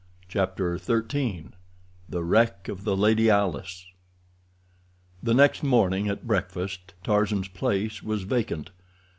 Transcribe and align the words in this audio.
Chapter 0.27 0.79
XIII 0.79 1.49
The 2.09 2.23
Wreck 2.23 2.67
of 2.67 2.85
the 2.85 2.97
"Lady 2.97 3.29
Alice" 3.29 3.85
The 5.21 5.35
next 5.35 5.61
morning 5.61 6.07
at 6.07 6.25
breakfast 6.25 6.95
Tarzan's 7.03 7.49
place 7.49 8.01
was 8.01 8.23
vacant. 8.23 8.71